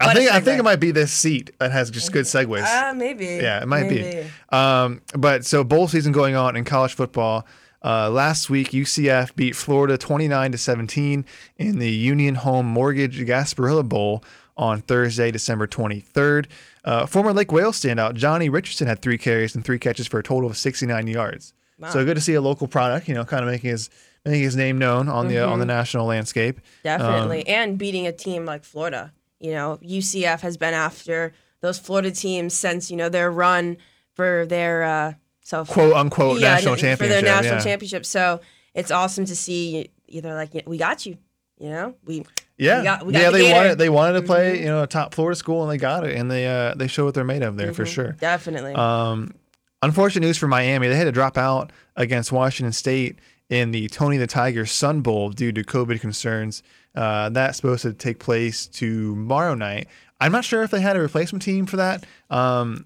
[0.00, 2.62] I think I think it might be this seat that has just good segues.
[2.66, 3.24] Ah, maybe.
[3.24, 4.22] Yeah, it might Maybe.
[4.50, 4.56] be.
[4.56, 7.46] Um, but so bowl season going on in college football.
[7.84, 11.24] Uh, last week, UCF beat Florida 29 to 17
[11.56, 14.24] in the Union Home Mortgage Gasparilla Bowl
[14.56, 16.46] on Thursday, December 23rd.
[16.84, 20.22] Uh, former Lake Wales standout Johnny Richardson had three carries and three catches for a
[20.22, 21.54] total of 69 yards.
[21.90, 23.88] So good to see a local product, you know, kind of making his
[24.24, 26.60] making his name known on the on the national landscape.
[26.82, 27.46] Definitely.
[27.46, 29.12] Um, and beating a team like Florida.
[29.38, 33.76] You know, UCF has been after those Florida teams since, you know, their run
[34.14, 35.12] for their uh
[35.48, 36.98] so Quote unquote yeah, national championship.
[36.98, 37.64] For their national yeah.
[37.64, 38.04] championship.
[38.04, 38.42] So
[38.74, 41.16] it's awesome to see either like we got you,
[41.58, 41.94] you know?
[42.04, 42.26] We
[42.58, 43.30] Yeah, we got, we got yeah.
[43.30, 43.48] the They gator.
[43.48, 43.56] Mm-hmm.
[43.56, 46.16] wanted they wanted to play, you know, a top Florida school, and they got it,
[46.16, 48.12] and they uh, they show what they're made of there for sure.
[48.20, 48.74] Definitely.
[48.74, 49.32] Um,
[49.80, 50.86] unfortunate news for Miami.
[50.86, 55.30] They had to drop out against Washington State in the Tony the Tiger Sun Bowl
[55.30, 56.62] due to COVID concerns.
[56.94, 59.88] Uh, that's supposed to take place tomorrow night.
[60.20, 62.04] I'm not sure if they had a replacement team for that.
[62.28, 62.84] Um,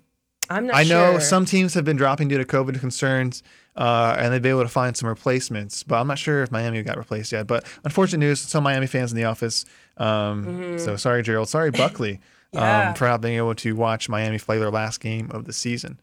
[0.52, 1.20] I'm not I know sure.
[1.20, 3.42] some teams have been dropping due to COVID concerns,
[3.76, 5.82] uh, and they've been able to find some replacements.
[5.82, 7.46] But I'm not sure if Miami got replaced yet.
[7.46, 9.64] But unfortunate news, some Miami fans in the office.
[9.98, 11.48] Um, So sorry, Gerald.
[11.48, 12.18] Sorry, Buckley, Mm-hmm.
[12.54, 12.88] Yeah.
[12.90, 15.98] um, for not being able to watch Miami play their last game of the season.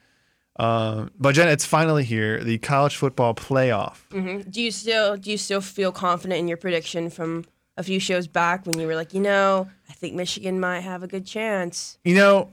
[0.57, 3.97] Um, but Jen, it's finally here, the college football playoff.
[4.09, 4.49] Mhm.
[4.51, 7.45] Do you still do you still feel confident in your prediction from
[7.77, 11.01] a few shows back when you were like, you know, I think Michigan might have
[11.03, 11.97] a good chance.
[12.03, 12.49] You know,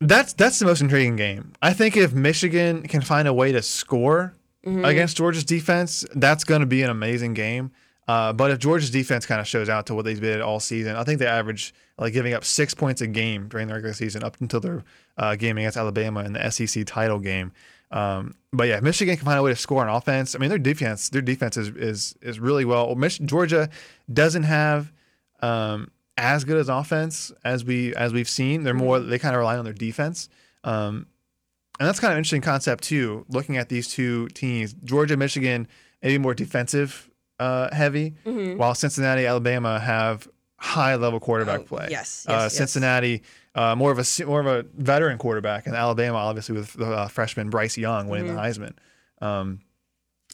[0.00, 1.52] that's that's the most intriguing game.
[1.62, 4.34] I think if Michigan can find a way to score
[4.84, 7.70] against Georgia's defense, that's going to be an amazing game.
[8.08, 10.96] Uh, but if Georgia's defense kind of shows out to what they've been all season,
[10.96, 14.24] I think they average like giving up six points a game during the regular season
[14.24, 14.84] up until their
[15.16, 17.52] uh, game against Alabama in the SEC title game.
[17.90, 20.34] Um, but yeah, Michigan can find a way to score on offense.
[20.34, 22.94] I mean, their defense, their defense is is is really well.
[22.94, 23.68] Mich- Georgia
[24.12, 24.92] doesn't have
[25.40, 28.62] um, as good as offense as we as we've seen.
[28.62, 30.28] They're more they kind of rely on their defense,
[30.64, 31.06] um,
[31.78, 33.24] and that's kind of an interesting concept too.
[33.28, 35.66] Looking at these two teams, Georgia, Michigan,
[36.02, 41.88] maybe more defensive uh, heavy, while Cincinnati, Alabama have high level quarterback Oh, play.
[41.90, 42.56] yes, uh, yes, yes.
[42.56, 43.22] Cincinnati.
[43.54, 47.08] Uh, more of a more of a veteran quarterback, and Alabama obviously with the uh,
[47.08, 48.74] freshman Bryce Young winning the Heisman.
[49.20, 49.60] Um,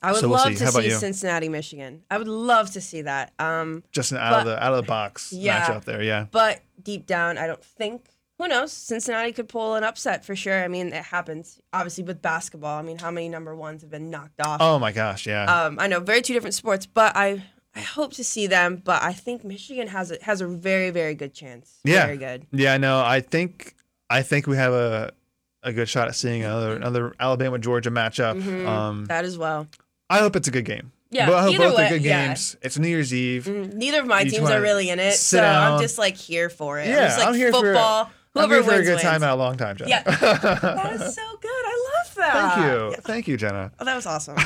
[0.06, 0.64] I would So we'll love see.
[0.64, 0.90] to see you?
[0.92, 2.02] Cincinnati, Michigan.
[2.10, 3.32] I would love to see that.
[3.38, 5.60] Um, just an out of the out of the box Yeah.
[5.66, 6.26] matchup there, yeah.
[6.30, 8.06] but deep down, I don't think.
[8.38, 8.70] Who knows?
[8.70, 10.62] Cincinnati could pull an upset for sure.
[10.62, 11.58] I mean, it happens.
[11.72, 14.60] Obviously, with basketball, I mean, how many number ones have been knocked off?
[14.60, 15.44] Oh my gosh, yeah.
[15.44, 17.42] Um, I know very two different sports, but I
[17.74, 18.82] I hope to see them.
[18.84, 21.78] But I think Michigan has a has a very very good chance.
[21.82, 22.04] Yeah.
[22.06, 22.46] very good.
[22.52, 23.74] Yeah, no, I think
[24.10, 25.12] I think we have a
[25.62, 28.36] a good shot at seeing another another Alabama Georgia matchup.
[28.66, 29.66] Um, That as well.
[30.08, 30.92] I hope it's a good game.
[31.10, 32.26] Yeah, but I hope both way, are good yeah.
[32.26, 32.56] games.
[32.62, 33.44] It's New Year's Eve.
[33.44, 35.72] Mm, Neither of my Each teams are really in it, so down.
[35.74, 36.88] I'm just like here for it.
[36.88, 38.10] Yeah, I'm just like I'm here for- football.
[38.34, 39.22] I'm Whoever here for a good time wins.
[39.24, 39.88] out a long time, Jenna.
[39.88, 41.48] Yeah, that is so good.
[41.50, 42.54] I love that.
[42.54, 43.72] Thank you, thank you, Jenna.
[43.80, 44.36] Oh, that was awesome.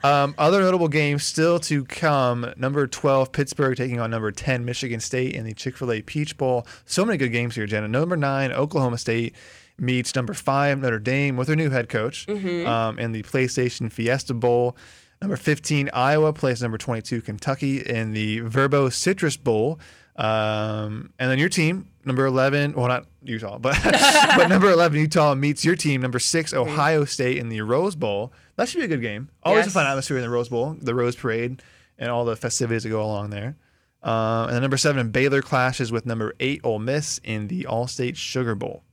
[0.02, 2.52] Um, other notable games still to come.
[2.56, 6.38] Number 12, Pittsburgh taking on number 10, Michigan State in the Chick fil A Peach
[6.38, 6.66] Bowl.
[6.86, 7.88] So many good games here, Jenna.
[7.88, 9.34] Number 9, Oklahoma State
[9.78, 14.34] meets number 5, Notre Dame with their new head coach um, in the PlayStation Fiesta
[14.34, 14.76] Bowl.
[15.20, 19.78] Number 15, Iowa plays number 22, Kentucky in the Vrbo Citrus Bowl.
[20.16, 23.76] Um, and then your team, number 11, well, not Utah, but,
[24.36, 28.32] but number 11, Utah meets your team, number 6, Ohio State in the Rose Bowl.
[28.56, 29.28] That should be a good game.
[29.42, 31.62] Always a fun atmosphere in the Rose Bowl, the Rose Parade,
[31.98, 33.56] and all the festivities that go along there.
[34.02, 38.16] Uh, and then number 7, Baylor clashes with number 8, Ole Miss in the Allstate
[38.16, 38.84] Sugar Bowl.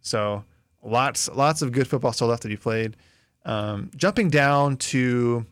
[0.00, 0.44] So
[0.82, 2.96] lots, lots of good football still left to be played.
[3.44, 5.46] Um, jumping down to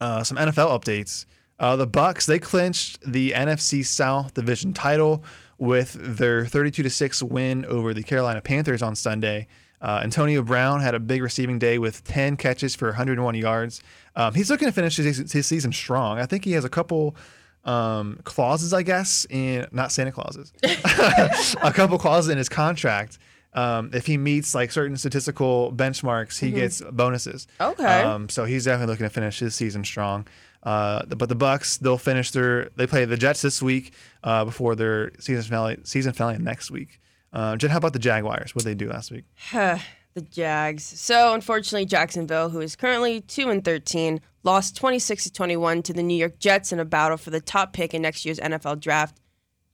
[0.00, 1.26] uh, some NFL updates.
[1.58, 5.22] Uh, the Bucs they clinched the NFC South division title
[5.58, 9.46] with their 32 to six win over the Carolina Panthers on Sunday.
[9.82, 13.82] Uh, Antonio Brown had a big receiving day with 10 catches for 101 yards.
[14.14, 16.18] Um, he's looking to finish his, his season strong.
[16.18, 17.16] I think he has a couple
[17.64, 23.18] um, clauses, I guess, in not Santa Clauses, a couple clauses in his contract.
[23.52, 27.48] Um, if he meets like certain statistical benchmarks, he gets bonuses.
[27.58, 27.82] Mm-hmm.
[27.82, 28.02] Okay.
[28.02, 30.26] Um, so he's definitely looking to finish his season strong.
[30.62, 32.68] Uh, but the Bucks, they'll finish their.
[32.76, 35.78] They play the Jets this week uh, before their season finale.
[35.84, 37.00] Season finale next week.
[37.32, 38.54] Uh, Jen, how about the Jaguars?
[38.54, 39.24] What did they do last week?
[39.52, 40.84] the Jags.
[40.84, 45.82] So unfortunately, Jacksonville, who is currently two and thirteen, lost twenty six to twenty one
[45.82, 48.38] to the New York Jets in a battle for the top pick in next year's
[48.38, 49.20] NFL draft.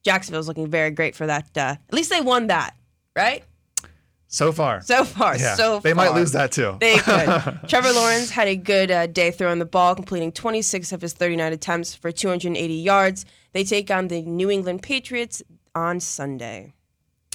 [0.04, 1.48] Jacksonville's looking very great for that.
[1.56, 2.76] Uh, at least they won that,
[3.16, 3.44] right?
[4.28, 6.76] So far, So far, yeah, so they might lose that too.
[6.80, 7.60] They could.
[7.68, 11.52] Trevor Lawrence had a good uh, day throwing the ball, completing 26 of his 39
[11.52, 13.24] attempts for 280 yards.
[13.52, 15.42] They take on the New England Patriots
[15.76, 16.74] on Sunday.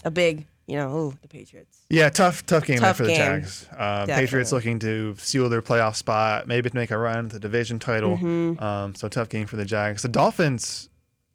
[0.04, 1.82] A big, you know, ooh, the Patriots.
[1.90, 3.18] Yeah, tough, tough game there Tough for the game.
[3.18, 3.68] Jags.
[3.78, 7.40] Uh, Patriots looking to seal their playoff spot, maybe to make a run at the
[7.40, 8.18] division title.
[8.18, 8.64] Mm-hmm.
[8.64, 10.02] Um, so tough game for the Jags.
[10.02, 10.88] The Dolphins,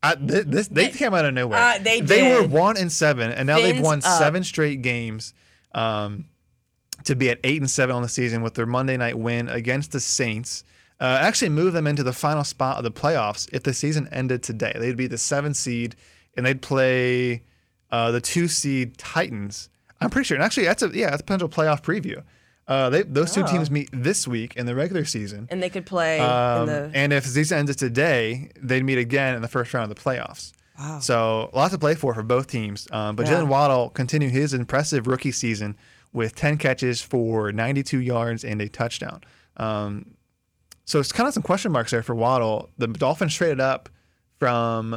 [0.03, 1.59] I, th- this they came out of nowhere.
[1.59, 4.18] Uh, they They were one and seven, and now they've won up.
[4.18, 5.35] seven straight games.
[5.75, 6.25] Um,
[7.05, 9.92] to be at eight and seven on the season with their Monday night win against
[9.92, 10.64] the Saints.
[10.99, 14.42] Uh, actually, move them into the final spot of the playoffs if the season ended
[14.42, 14.72] today.
[14.79, 15.94] They'd be the seventh seed,
[16.38, 17.42] and they'd play
[17.90, 19.68] uh, the two seed Titans.
[20.01, 20.37] I'm pretty sure.
[20.37, 22.22] And actually, that's a yeah, that's a potential playoff preview.
[22.68, 23.46] Uh, they, those two Oh.
[23.46, 25.46] teams meet this week in the regular season.
[25.51, 26.90] And they could play Um, in the.
[26.99, 30.03] and if the season ended today, they'd meet again in the first round of the
[30.03, 30.53] playoffs.
[30.79, 30.99] Wow.
[30.99, 32.88] So lots to play for for both teams.
[32.90, 33.35] Um, but Yeah.
[33.35, 35.77] Jaylen Waddle continued his impressive rookie season
[36.12, 39.20] with 10 catches for 92 yards and a touchdown.
[39.59, 40.16] Um,
[40.85, 42.68] so it's kind of some question marks there for Waddle.
[42.79, 43.88] The Dolphins traded up
[44.38, 44.90] from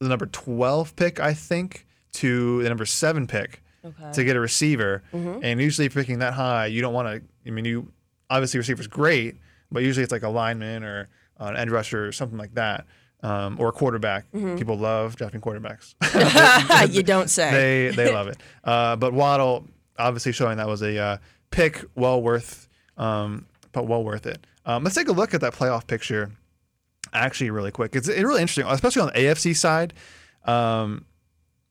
[0.00, 4.12] the number 12 pick, I think, to the number seven pick Okay.
[4.14, 5.02] to get a receiver.
[5.14, 5.44] Mm-hmm.
[5.44, 7.22] And usually, picking that high, you don't want to.
[7.46, 7.92] I mean, you
[8.28, 9.36] obviously receiver's great,
[9.70, 12.84] but usually it's like a lineman or an end rusher or something like that,
[13.22, 14.24] um, or a quarterback.
[14.32, 14.56] Mm-hmm.
[14.56, 15.94] People love drafting quarterbacks.
[16.92, 17.90] you don't say.
[17.90, 18.38] they they love it.
[18.64, 19.64] Uh, but Waddle
[19.98, 21.16] obviously showing that was a uh,
[21.50, 24.44] pick well worth, um, but well worth it.
[24.64, 26.32] Um, let's take a look at that playoff picture,
[27.12, 27.94] actually, really quick.
[27.94, 29.94] It's, it's really interesting, especially on the AFC side.
[30.44, 31.04] Um,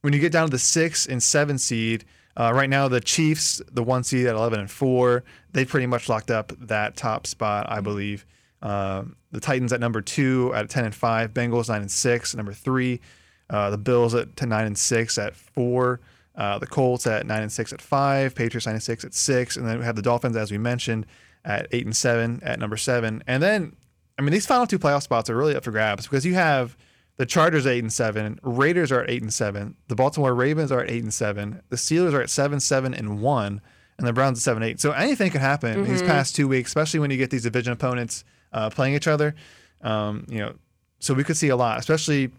[0.05, 2.05] when you get down to the six and seven seed,
[2.37, 6.07] uh, right now the Chiefs, the one seed at eleven and four, they pretty much
[6.07, 8.23] locked up that top spot, I believe.
[8.61, 12.53] Um, the Titans at number two at ten and five, Bengals nine and six, number
[12.53, 13.01] three.
[13.49, 16.01] Uh, the Bills at 10, nine and six at four.
[16.35, 18.35] Uh, the Colts at nine and six at five.
[18.35, 21.07] Patriots nine and six at six, and then we have the Dolphins, as we mentioned,
[21.43, 23.23] at eight and seven at number seven.
[23.25, 23.75] And then,
[24.19, 26.77] I mean, these final two playoff spots are really up for grabs because you have
[27.17, 30.82] the Chargers eight and seven, Raiders are at eight and seven, the Baltimore Ravens are
[30.82, 33.62] at eight and seven, the Steelers are at seven, seven and one,
[33.97, 34.80] and the Browns at seven, eight.
[34.80, 37.71] So anything could happen in these past two weeks, especially when you get these division
[37.71, 39.36] opponents uh, playing each other.
[39.82, 40.56] Um, you know,
[40.99, 42.32] so we could see a lot, especially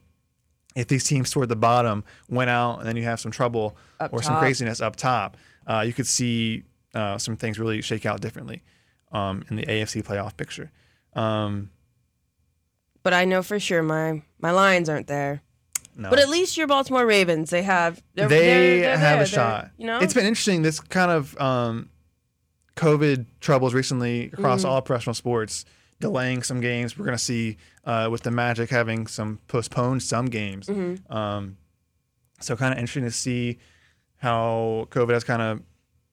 [0.75, 4.13] if these teams toward the bottom went out and then you have some trouble Up
[4.13, 5.37] or some craziness up top,
[5.67, 8.63] uh, you could see uh, some things really shake out differently
[9.13, 10.71] um, in the AFC playoff picture.
[11.15, 11.71] Um,
[13.03, 15.43] but I know for sure my my Lions aren't there.
[15.97, 16.11] no.
[16.11, 18.03] But at least your Baltimore Ravens, they have.
[18.15, 19.23] They're, they they're- they're have there.
[19.23, 19.71] a shot.
[19.79, 20.63] You know, it's been interesting.
[20.63, 21.89] This kind of um,
[22.77, 24.69] COVID troubles recently across Mm.
[24.69, 25.65] all professional sports,
[26.01, 26.99] delaying some games.
[26.99, 30.67] We're going to see uh, with the Magic having some postponed some games.
[30.67, 31.11] Mm-hmm.
[31.13, 31.57] Um,
[32.41, 33.59] so kind of interesting to see
[34.19, 35.63] how COVID has kind of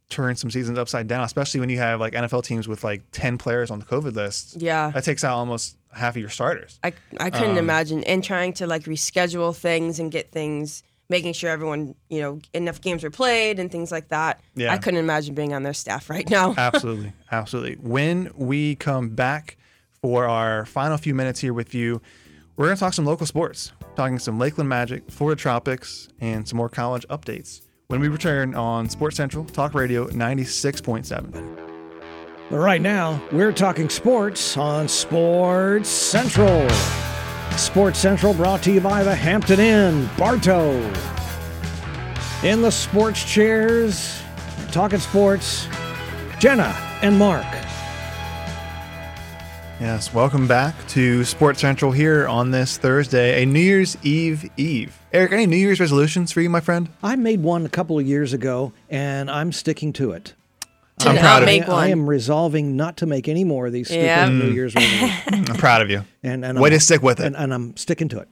[0.09, 3.37] turned some seasons upside down, especially when you have like NFL teams with like ten
[3.37, 4.61] players on the COVID list.
[4.61, 4.91] yeah.
[4.91, 6.79] That takes out almost half of your starters.
[6.83, 11.33] I, I couldn't Um, imagine and trying to like reschedule things and get things making
[11.33, 14.71] sure everyone you know enough games were played and things like that Yeah.
[14.71, 17.75] i couldn't imagine being on their staff right now absolutely, absolutely.
[17.75, 19.57] When we come back
[20.01, 22.01] for our final few minutes here with you,
[22.55, 26.57] we're going to talk some local sports, talking some Lakeland Magic, Florida Tropics, and some
[26.57, 27.61] more college updates.
[27.93, 31.32] When we return on Sports Central Talk Radio 96.7.
[32.49, 36.67] But right now, we're talking sports on Sports Central.
[37.51, 40.71] Sports Central brought to you by the Hampton Inn, Bartow.
[42.41, 44.19] In the sports chairs,
[44.71, 45.67] talking sports,
[46.39, 47.45] Jenna and Mark.
[49.84, 54.98] Yes, welcome back to Sports Central here on this Thursday, a New Year's Eve Eve.
[55.12, 56.88] Eric, any New Year's resolutions for you, my friend?
[57.04, 60.36] I made one a couple of years ago, and I'm sticking to it.
[61.00, 63.67] to I'm not proud of make I one am resolving not to make any more
[63.67, 64.30] of these stupid Yeah.
[64.30, 65.50] New Year's resolutions.
[65.50, 66.06] I'm proud of you.
[66.24, 67.26] And, and Way I'm- to stick with it.
[67.26, 68.30] And, and I'm sticking to it.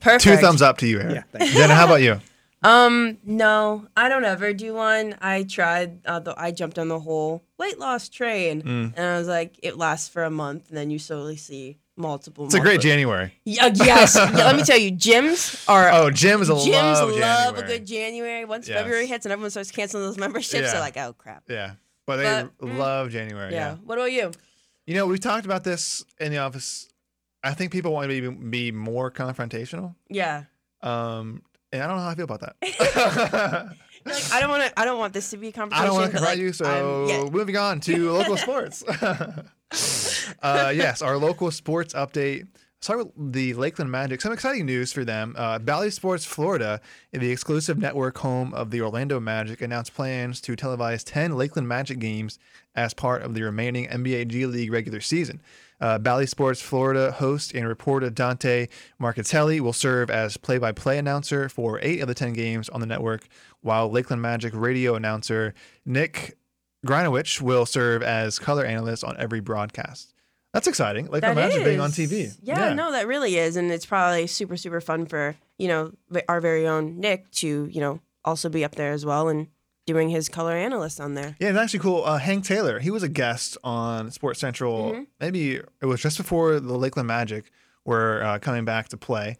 [0.00, 0.24] Perfect.
[0.24, 1.24] Two thumbs up to you, Eric.
[1.38, 2.20] Yeah, Jenna, how about you?
[2.62, 7.00] um no i don't ever do one i tried uh, the, i jumped on the
[7.00, 8.94] whole weight loss train Mm.
[8.96, 12.46] and i was like it lasts for a month and then you slowly see multiple.
[12.46, 13.34] It's a great January.
[13.44, 14.16] Yeah, yes.
[14.16, 15.90] Yeah, let me tell you, gyms are.
[15.92, 18.46] Oh, gyms love gyms love a good January.
[18.46, 18.78] Once Yes.
[18.78, 20.72] February hits and everyone starts canceling those memberships, Yeah.
[20.72, 21.42] they're like, oh crap.
[21.46, 21.72] Yeah,
[22.06, 23.52] but they But, mm, love January.
[23.52, 23.72] Yeah.
[23.72, 23.76] Yeah.
[23.84, 24.32] What about you?
[24.86, 26.88] You know, we've talked about this in the office.
[27.44, 29.94] I think people want to be be more confrontational.
[30.08, 30.44] Yeah.
[30.80, 32.56] Um, and I don't know how I feel about that.
[34.04, 34.80] You're like, I don't want to.
[34.80, 35.82] I don't want this to be a competition.
[35.82, 37.30] I don't want to but, confront like, you, so yeah.
[37.30, 38.82] moving on to local sports.
[40.42, 42.46] uh, yes, our local sports update.
[42.82, 44.22] Start with the Lakeland Magic.
[44.22, 45.34] Some exciting news for them.
[45.36, 46.80] Uh, Bally Sports Florida,
[47.12, 51.98] the exclusive network home of the Orlando Magic, announced plans to televise 10 Lakeland Magic
[51.98, 52.38] games
[52.74, 55.42] as part of the remaining NBA G League regular season.
[55.78, 60.96] Uh, Bally Sports Florida host and reporter Dante Marchitelli will serve as play by play
[60.96, 63.28] announcer for eight of the 10 games on the network,
[63.60, 65.52] while Lakeland Magic radio announcer
[65.84, 66.38] Nick
[66.86, 70.14] Grinowich will serve as color analyst on every broadcast.
[70.52, 71.06] That's exciting.
[71.06, 71.90] Like That Magic being on.
[71.90, 72.36] TV.
[72.42, 75.92] Yeah, no, that really is, and it's probably super, super fun for you know
[76.28, 79.46] our very own Nick to you know also be up there as well and
[79.86, 81.36] doing his color analyst on there.
[81.40, 82.04] Yeah, it's actually cool.
[82.04, 84.92] Uh, Hank Taylor, he was a guest on Sports Central.
[84.92, 85.02] Mm-hmm.
[85.20, 87.50] Maybe it was just before the Lakeland Magic
[87.84, 89.36] were uh, coming back to play,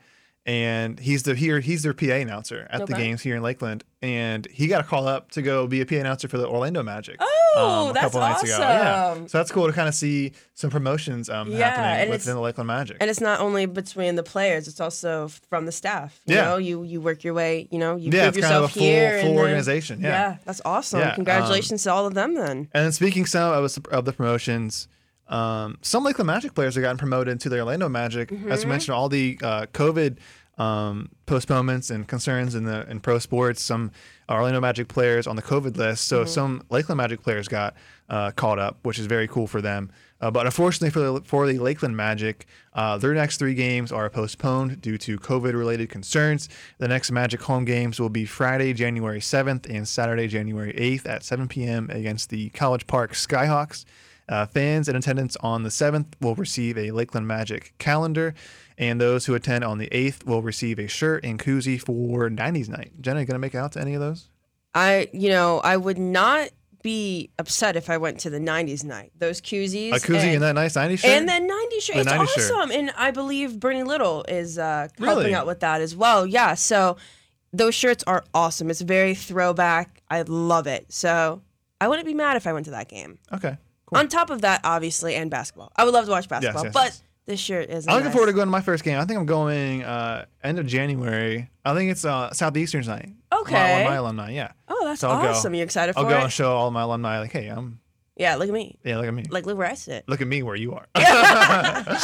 [0.47, 4.47] and he's the here he's their PA announcer at the games here in Lakeland, and
[4.51, 7.17] he got a call up to go be a PA announcer for the Orlando Magic.
[7.21, 8.57] Oh, um, a that's couple nights ago.
[8.59, 9.29] Yeah, awesome.
[9.29, 12.69] so that's cool to kind of see some promotions um, Yeah, happening within the Lakeland
[12.69, 12.97] Magic.
[13.01, 16.21] And it's not only between the players; it's also from the staff.
[16.27, 16.45] You Yeah.
[16.45, 17.69] know, you you work your way.
[17.71, 19.21] You know, you Yeah, prove it's kind of yourself a full- here.
[19.21, 20.37] full then- organization, yeah.
[20.45, 21.01] that's awesome.
[21.01, 22.35] Yeah, um, Congratulations to all of them.
[22.35, 24.89] Then And then speaking some of, of the promotions,
[25.31, 28.31] um, some Lakeland Magic players have gotten promoted to the Orlando Magic.
[28.49, 30.19] As we mentioned, all the uh, COVID
[30.59, 33.93] um, postponements and concerns in the in pro sports, some
[34.29, 36.07] Orlando Magic players on the COVID list.
[36.07, 37.75] So some Lakeland Magic players got
[38.11, 39.91] uh, called up, which is very cool for them.
[40.21, 44.11] Uh, but unfortunately for the, for the Lakeland Magic, uh, their next three games are
[44.11, 46.49] postponed due to COVID-related concerns.
[46.77, 51.25] The next Magic home games will be Friday, January 7th, and Saturday, January 8th at
[51.25, 51.89] 7 p.m.
[51.89, 53.87] against the College Park Skyhawks.
[54.31, 58.33] Uh, fans in attendance on the 7th will receive a Lakeland Magic calendar,
[58.79, 62.69] and those who attend on the 8th will receive a shirt and koozie for 90s
[62.69, 62.93] night.
[63.01, 64.29] Jenna, you going to make out to any of those?
[64.73, 66.49] I, you know, I would not
[66.83, 69.13] be upset if I went to the '90s night.
[69.19, 71.11] Those koozies, A koozie and, and that nice 90s shirt?
[71.11, 71.95] and that '90s shirt.
[71.97, 72.53] The It's 90s shirt.
[72.53, 75.15] awesome, and I believe Bernie Little is uh, Really?
[75.15, 76.25] helping out with that as well.
[76.25, 76.97] Yeah, so
[77.53, 78.71] those shirts are awesome.
[78.71, 80.03] It's very throwback.
[80.09, 80.87] I love it.
[80.91, 81.43] So
[81.83, 83.19] I wouldn't be mad if I went to that game.
[83.31, 83.59] okay,
[83.91, 83.99] cool.
[83.99, 85.73] On top of that, obviously, and basketball.
[85.77, 87.03] I would love to watch basketball, yes, but yes.
[87.27, 87.87] this shirt is.
[87.87, 88.15] I'm looking nice.
[88.15, 88.99] forward to going to my first game.
[88.99, 91.51] I think I'm going uh, end of January.
[91.65, 93.13] I think it's uh, Southeastern's night.
[93.33, 93.85] Okay.
[93.85, 94.53] My, my alumni, yeah.
[94.69, 95.31] Oh, that's So I'll go.
[95.31, 95.55] awesome!
[95.55, 97.81] You excited for I'll go and show all my alumni, like, hey, I'm,
[98.17, 98.79] yeah, look at me.
[98.85, 99.25] yeah, look at me.
[99.31, 100.05] Like, look where I sit.
[100.07, 100.87] look at me where you are.
[100.95, 101.97] uh,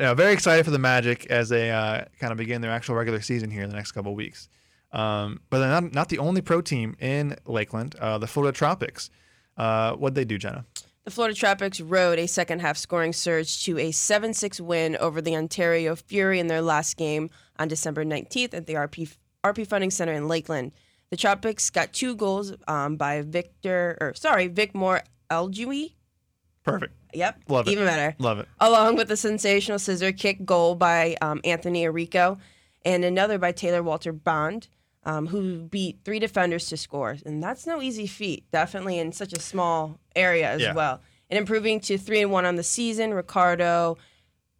[0.00, 3.20] no, very excited for the Magic as they uh, kind of begin their actual regular
[3.20, 4.48] season here in the next couple of weeks.
[4.90, 7.96] Um, but they're not, not the only pro team in Lakeland.
[7.96, 9.10] Uh, the Florida Tropics.
[9.58, 10.64] Uh, what'd they do, Jenna?
[11.04, 15.20] The Florida Tropics rode a second half scoring surge to a 7 6 win over
[15.20, 19.90] the Ontario Fury in their last game on December 19th at the RP, RP Funding
[19.90, 20.72] Center in Lakeland.
[21.10, 25.94] The Tropics got two goals um, by Victor, or sorry, Vic Moore Eljui.
[26.62, 26.92] Perfect.
[27.14, 27.40] Yep.
[27.48, 27.70] Love it.
[27.70, 28.14] Even better.
[28.18, 28.48] Love it.
[28.60, 32.38] Along with a sensational scissor kick goal by um, Anthony Arico
[32.84, 34.68] and another by Taylor Walter Bond,
[35.04, 37.16] um, who beat three defenders to score.
[37.24, 40.74] And that's no easy feat, definitely in such a small area as Yeah.
[40.74, 41.00] well.
[41.30, 43.96] And improving to three and one on the season, Ricardo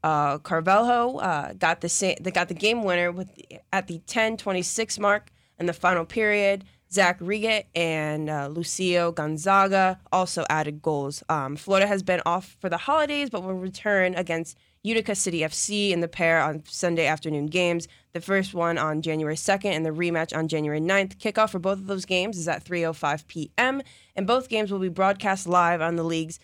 [0.05, 4.01] uh, Carvalho uh, got the sa- they got the game winner with the, at the
[4.07, 6.65] 10-26 mark in the final period.
[6.91, 11.23] Zach Riget and uh, Lucio Gonzaga also added goals.
[11.29, 15.91] Um, Florida has been off for the holidays, but will return against Utica City FC
[15.91, 17.89] in the pair on Sunday afternoon games.
[18.13, 21.17] The first one on January 2nd and the rematch on January 9th.
[21.19, 23.83] Kickoff for both of those games is at 3:05 p.m.
[24.17, 26.39] and both games will be broadcast live on the league's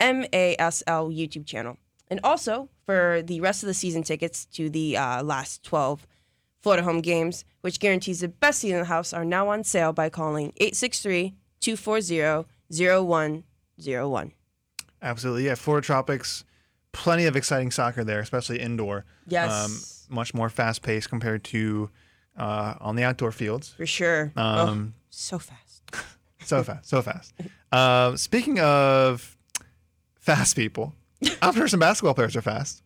[0.00, 1.76] MASL YouTube channel.
[2.08, 6.06] And also for the rest of the season tickets to the uh, last 12
[6.60, 9.92] Florida home games, which guarantees the best seat in the house, are now on sale
[9.92, 14.32] by calling 863 240 0101.
[15.02, 15.46] Absolutely.
[15.46, 15.54] Yeah.
[15.54, 16.44] Florida Tropics,
[16.92, 19.04] plenty of exciting soccer there, especially indoor.
[19.26, 19.50] Yes.
[20.10, 21.90] Um, much more fast paced compared to
[22.36, 23.70] uh, on the outdoor fields.
[23.76, 24.32] For sure.
[24.36, 25.82] oh, Um, so fast.
[26.42, 27.34] So fast, so fast.
[27.70, 29.36] Uh, speaking of
[30.14, 30.94] fast people,
[31.42, 32.82] I'm sure some basketball players are fast.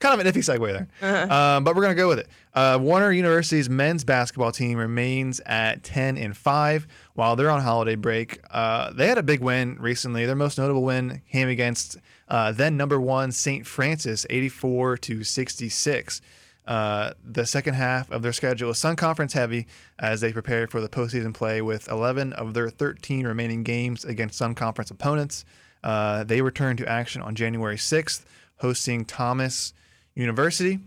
[0.00, 1.32] kind of an iffy segue there.
[1.32, 2.28] Um, but we're going to go with it.
[2.52, 7.94] Uh, Warner University's men's basketball team remains at 10 and 5 while they're on holiday
[7.94, 8.38] break.
[8.50, 10.26] Uh, they had a big win recently.
[10.26, 11.96] Their most notable win came against
[12.34, 13.64] uh, then number one St.
[13.64, 16.20] Francis, 84 to 66.
[16.66, 19.68] Uh, the second half of their schedule is Sun Conference heavy
[20.00, 24.36] as they prepare for the postseason play with 11 of their 13 remaining games against
[24.36, 25.44] Sun Conference opponents.
[25.84, 28.24] Uh, they return to action on January 6th,
[28.56, 29.72] hosting Thomas
[30.16, 30.80] University.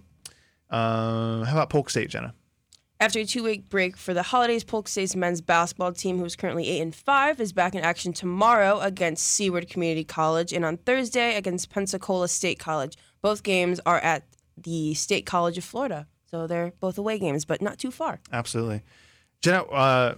[0.70, 2.34] Um, how about Polk State, Jenna?
[3.00, 6.82] After a two-week break for the holidays, Polk State's men's basketball team, who's currently eight
[6.82, 11.70] and five, is back in action tomorrow against Seward Community College, and on Thursday against
[11.70, 12.98] Pensacola State College.
[13.22, 14.24] Both games are at
[14.58, 18.20] the State College of Florida, so they're both away games, but not too far.
[18.32, 18.82] Absolutely.
[19.42, 20.16] Jenna, uh,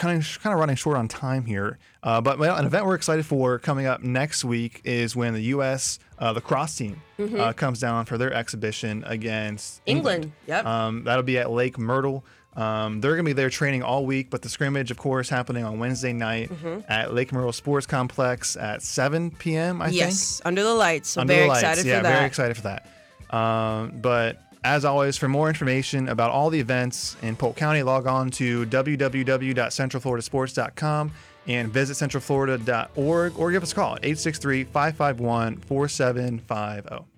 [0.00, 2.94] kind of kind of running short on time here, uh, but well, an event we're
[2.94, 5.98] excited for coming up next week is when the U.S.
[6.18, 10.32] Uh, lacrosse team uh, comes down for their exhibition against England.
[10.46, 10.64] Yep.
[10.66, 12.24] Um, that'll be at Lake Myrtle.
[12.56, 15.64] Um, they're going to be there training all week, but the scrimmage, of course, happening
[15.64, 16.50] on Wednesday night
[16.88, 19.80] at Lake Myrtle Sports Complex at 7 p.m.
[19.80, 19.98] I think.
[19.98, 21.10] yes, under the lights.
[21.10, 21.62] So Under very the lights.
[21.62, 22.12] excited yeah, for that.
[22.14, 22.86] very excited for that.
[23.34, 28.06] Um, but as always, for more information about all the events in Polk County, log
[28.06, 31.12] on to www.centralfloridasports.com
[31.46, 37.10] and visit centralflorida.org or give us a call at 863 551 4750.